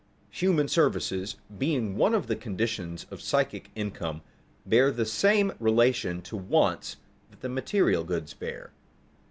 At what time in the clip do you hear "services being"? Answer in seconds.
0.67-1.95